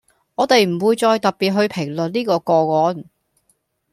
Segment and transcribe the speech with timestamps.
[0.33, 3.05] 我哋唔會再特別去評論呢個個案